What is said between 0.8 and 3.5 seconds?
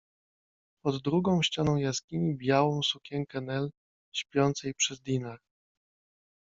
Pod drugą ścianą jaskini białą sukienkę